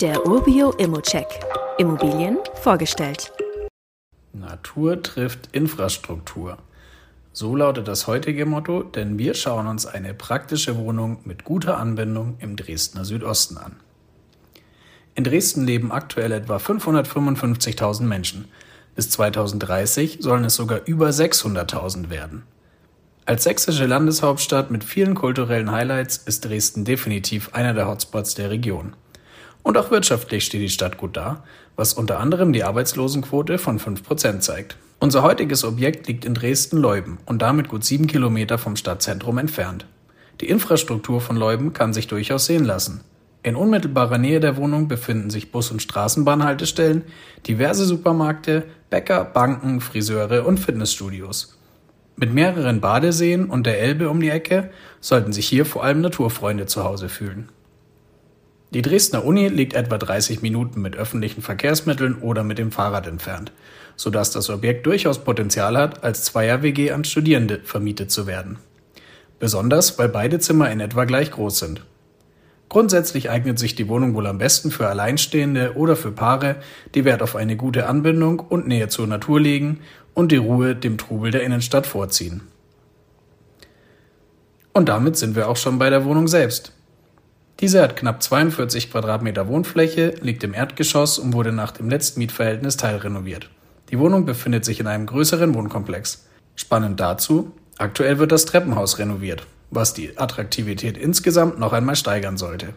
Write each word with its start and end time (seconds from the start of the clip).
Der 0.00 0.24
Urbio 0.28 0.70
Immocheck. 0.78 1.26
Immobilien 1.76 2.38
vorgestellt. 2.62 3.32
Natur 4.32 5.02
trifft 5.02 5.48
Infrastruktur. 5.50 6.58
So 7.32 7.56
lautet 7.56 7.88
das 7.88 8.06
heutige 8.06 8.46
Motto, 8.46 8.84
denn 8.84 9.18
wir 9.18 9.34
schauen 9.34 9.66
uns 9.66 9.86
eine 9.86 10.14
praktische 10.14 10.76
Wohnung 10.76 11.18
mit 11.24 11.42
guter 11.42 11.78
Anbindung 11.78 12.36
im 12.38 12.54
Dresdner 12.54 13.04
Südosten 13.04 13.58
an. 13.58 13.74
In 15.16 15.24
Dresden 15.24 15.66
leben 15.66 15.90
aktuell 15.90 16.30
etwa 16.30 16.58
555.000 16.58 18.02
Menschen. 18.02 18.44
Bis 18.94 19.10
2030 19.10 20.18
sollen 20.20 20.44
es 20.44 20.54
sogar 20.54 20.82
über 20.84 21.08
600.000 21.08 22.08
werden. 22.08 22.44
Als 23.26 23.42
sächsische 23.42 23.86
Landeshauptstadt 23.86 24.70
mit 24.70 24.84
vielen 24.84 25.16
kulturellen 25.16 25.72
Highlights 25.72 26.18
ist 26.18 26.44
Dresden 26.44 26.84
definitiv 26.84 27.52
einer 27.52 27.74
der 27.74 27.88
Hotspots 27.88 28.36
der 28.36 28.50
Region. 28.50 28.94
Und 29.68 29.76
auch 29.76 29.90
wirtschaftlich 29.90 30.46
steht 30.46 30.62
die 30.62 30.70
Stadt 30.70 30.96
gut 30.96 31.14
da, 31.18 31.44
was 31.76 31.92
unter 31.92 32.20
anderem 32.20 32.54
die 32.54 32.64
Arbeitslosenquote 32.64 33.58
von 33.58 33.78
5% 33.78 34.40
zeigt. 34.40 34.78
Unser 34.98 35.22
heutiges 35.22 35.62
Objekt 35.62 36.08
liegt 36.08 36.24
in 36.24 36.32
Dresden-Leuben 36.32 37.18
und 37.26 37.42
damit 37.42 37.68
gut 37.68 37.84
sieben 37.84 38.06
Kilometer 38.06 38.56
vom 38.56 38.76
Stadtzentrum 38.76 39.36
entfernt. 39.36 39.84
Die 40.40 40.48
Infrastruktur 40.48 41.20
von 41.20 41.36
Leuben 41.36 41.74
kann 41.74 41.92
sich 41.92 42.06
durchaus 42.06 42.46
sehen 42.46 42.64
lassen. 42.64 43.02
In 43.42 43.56
unmittelbarer 43.56 44.16
Nähe 44.16 44.40
der 44.40 44.56
Wohnung 44.56 44.88
befinden 44.88 45.28
sich 45.28 45.52
Bus- 45.52 45.70
und 45.70 45.82
Straßenbahnhaltestellen, 45.82 47.02
diverse 47.46 47.84
Supermärkte, 47.84 48.64
Bäcker, 48.88 49.22
Banken, 49.22 49.82
Friseure 49.82 50.46
und 50.46 50.58
Fitnessstudios. 50.58 51.58
Mit 52.16 52.32
mehreren 52.32 52.80
Badeseen 52.80 53.50
und 53.50 53.66
der 53.66 53.82
Elbe 53.82 54.08
um 54.08 54.22
die 54.22 54.30
Ecke 54.30 54.70
sollten 55.02 55.34
sich 55.34 55.46
hier 55.46 55.66
vor 55.66 55.84
allem 55.84 56.00
Naturfreunde 56.00 56.64
zu 56.64 56.84
Hause 56.84 57.10
fühlen. 57.10 57.50
Die 58.70 58.82
Dresdner 58.82 59.24
Uni 59.24 59.48
liegt 59.48 59.72
etwa 59.72 59.96
30 59.96 60.42
Minuten 60.42 60.82
mit 60.82 60.94
öffentlichen 60.94 61.40
Verkehrsmitteln 61.40 62.16
oder 62.16 62.44
mit 62.44 62.58
dem 62.58 62.70
Fahrrad 62.70 63.06
entfernt, 63.06 63.50
sodass 63.96 64.30
das 64.30 64.50
Objekt 64.50 64.84
durchaus 64.84 65.24
Potenzial 65.24 65.78
hat, 65.78 66.04
als 66.04 66.24
Zweier-WG 66.24 66.90
an 66.90 67.04
Studierende 67.04 67.60
vermietet 67.64 68.10
zu 68.10 68.26
werden. 68.26 68.58
Besonders, 69.38 69.98
weil 69.98 70.10
beide 70.10 70.38
Zimmer 70.38 70.70
in 70.70 70.80
etwa 70.80 71.04
gleich 71.04 71.30
groß 71.30 71.58
sind. 71.58 71.82
Grundsätzlich 72.68 73.30
eignet 73.30 73.58
sich 73.58 73.74
die 73.74 73.88
Wohnung 73.88 74.14
wohl 74.14 74.26
am 74.26 74.36
besten 74.36 74.70
für 74.70 74.88
Alleinstehende 74.88 75.74
oder 75.76 75.96
für 75.96 76.12
Paare, 76.12 76.56
die 76.94 77.06
Wert 77.06 77.22
auf 77.22 77.36
eine 77.36 77.56
gute 77.56 77.86
Anbindung 77.86 78.40
und 78.40 78.68
Nähe 78.68 78.88
zur 78.88 79.06
Natur 79.06 79.40
legen 79.40 79.80
und 80.12 80.30
die 80.30 80.36
Ruhe 80.36 80.76
dem 80.76 80.98
Trubel 80.98 81.30
der 81.30 81.42
Innenstadt 81.42 81.86
vorziehen. 81.86 82.42
Und 84.74 84.90
damit 84.90 85.16
sind 85.16 85.34
wir 85.34 85.48
auch 85.48 85.56
schon 85.56 85.78
bei 85.78 85.88
der 85.88 86.04
Wohnung 86.04 86.28
selbst. 86.28 86.74
Diese 87.60 87.82
hat 87.82 87.96
knapp 87.96 88.22
42 88.22 88.92
Quadratmeter 88.92 89.48
Wohnfläche, 89.48 90.14
liegt 90.20 90.44
im 90.44 90.54
Erdgeschoss 90.54 91.18
und 91.18 91.32
wurde 91.32 91.50
nach 91.50 91.72
dem 91.72 91.90
letzten 91.90 92.20
Mietverhältnis 92.20 92.76
teilrenoviert. 92.76 93.50
Die 93.90 93.98
Wohnung 93.98 94.26
befindet 94.26 94.64
sich 94.64 94.78
in 94.78 94.86
einem 94.86 95.06
größeren 95.06 95.54
Wohnkomplex. 95.54 96.26
Spannend 96.54 97.00
dazu, 97.00 97.52
aktuell 97.76 98.18
wird 98.18 98.30
das 98.30 98.44
Treppenhaus 98.44 98.98
renoviert, 98.98 99.44
was 99.70 99.92
die 99.92 100.16
Attraktivität 100.18 100.96
insgesamt 100.96 101.58
noch 101.58 101.72
einmal 101.72 101.96
steigern 101.96 102.36
sollte. 102.36 102.74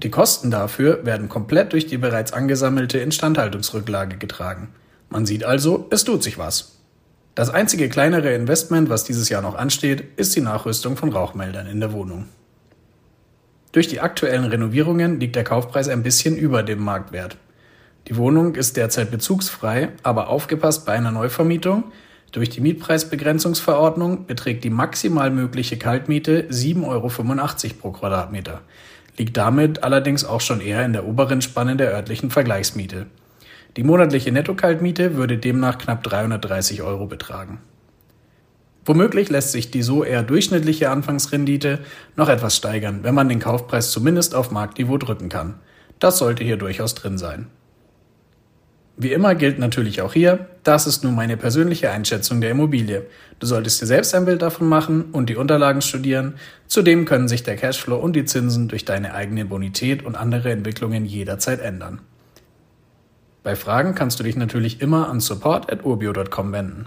Die 0.00 0.10
Kosten 0.10 0.52
dafür 0.52 1.04
werden 1.04 1.28
komplett 1.28 1.72
durch 1.72 1.86
die 1.86 1.98
bereits 1.98 2.32
angesammelte 2.32 2.98
Instandhaltungsrücklage 2.98 4.16
getragen. 4.16 4.68
Man 5.08 5.26
sieht 5.26 5.44
also, 5.44 5.88
es 5.90 6.04
tut 6.04 6.22
sich 6.22 6.38
was. 6.38 6.76
Das 7.34 7.50
einzige 7.50 7.88
kleinere 7.88 8.32
Investment, 8.32 8.90
was 8.90 9.02
dieses 9.02 9.28
Jahr 9.28 9.42
noch 9.42 9.56
ansteht, 9.56 10.04
ist 10.16 10.36
die 10.36 10.40
Nachrüstung 10.40 10.96
von 10.96 11.12
Rauchmeldern 11.12 11.66
in 11.66 11.80
der 11.80 11.92
Wohnung. 11.92 12.28
Durch 13.72 13.86
die 13.86 14.00
aktuellen 14.00 14.44
Renovierungen 14.44 15.20
liegt 15.20 15.36
der 15.36 15.44
Kaufpreis 15.44 15.88
ein 15.88 16.02
bisschen 16.02 16.36
über 16.36 16.64
dem 16.64 16.80
Marktwert. 16.80 17.36
Die 18.08 18.16
Wohnung 18.16 18.56
ist 18.56 18.76
derzeit 18.76 19.12
bezugsfrei, 19.12 19.90
aber 20.02 20.28
aufgepasst 20.28 20.84
bei 20.86 20.94
einer 20.94 21.12
Neuvermietung. 21.12 21.84
Durch 22.32 22.48
die 22.50 22.60
Mietpreisbegrenzungsverordnung 22.60 24.26
beträgt 24.26 24.64
die 24.64 24.70
maximal 24.70 25.30
mögliche 25.30 25.76
Kaltmiete 25.78 26.48
7,85 26.50 26.84
Euro 26.86 27.08
pro 27.80 27.90
Quadratmeter, 27.92 28.62
liegt 29.16 29.36
damit 29.36 29.84
allerdings 29.84 30.24
auch 30.24 30.40
schon 30.40 30.60
eher 30.60 30.84
in 30.84 30.92
der 30.92 31.06
oberen 31.06 31.40
Spanne 31.40 31.76
der 31.76 31.92
örtlichen 31.92 32.30
Vergleichsmiete. 32.30 33.06
Die 33.76 33.84
monatliche 33.84 34.32
Nettokaltmiete 34.32 35.14
würde 35.14 35.38
demnach 35.38 35.78
knapp 35.78 36.02
330 36.02 36.82
Euro 36.82 37.06
betragen. 37.06 37.60
Womöglich 38.84 39.28
lässt 39.28 39.52
sich 39.52 39.70
die 39.70 39.82
so 39.82 40.04
eher 40.04 40.22
durchschnittliche 40.22 40.90
Anfangsrendite 40.90 41.80
noch 42.16 42.28
etwas 42.28 42.56
steigern, 42.56 43.00
wenn 43.02 43.14
man 43.14 43.28
den 43.28 43.40
Kaufpreis 43.40 43.90
zumindest 43.90 44.34
auf 44.34 44.50
Marktniveau 44.50 44.96
drücken 44.96 45.28
kann. 45.28 45.54
Das 45.98 46.18
sollte 46.18 46.44
hier 46.44 46.56
durchaus 46.56 46.94
drin 46.94 47.18
sein. 47.18 47.48
Wie 49.02 49.12
immer 49.12 49.34
gilt 49.34 49.58
natürlich 49.58 50.02
auch 50.02 50.12
hier, 50.12 50.46
das 50.62 50.86
ist 50.86 51.04
nur 51.04 51.12
meine 51.12 51.38
persönliche 51.38 51.90
Einschätzung 51.90 52.42
der 52.42 52.50
Immobilie. 52.50 53.06
Du 53.38 53.46
solltest 53.46 53.80
dir 53.80 53.86
selbst 53.86 54.14
ein 54.14 54.26
Bild 54.26 54.42
davon 54.42 54.68
machen 54.68 55.04
und 55.12 55.30
die 55.30 55.36
Unterlagen 55.36 55.80
studieren. 55.80 56.34
Zudem 56.66 57.06
können 57.06 57.26
sich 57.26 57.42
der 57.42 57.56
Cashflow 57.56 57.96
und 57.96 58.14
die 58.14 58.26
Zinsen 58.26 58.68
durch 58.68 58.84
deine 58.84 59.14
eigene 59.14 59.46
Bonität 59.46 60.04
und 60.04 60.16
andere 60.16 60.52
Entwicklungen 60.52 61.06
jederzeit 61.06 61.60
ändern. 61.60 62.00
Bei 63.42 63.56
Fragen 63.56 63.94
kannst 63.94 64.20
du 64.20 64.24
dich 64.24 64.36
natürlich 64.36 64.82
immer 64.82 65.08
an 65.08 65.20
support.urbio.com 65.20 66.52
wenden. 66.52 66.86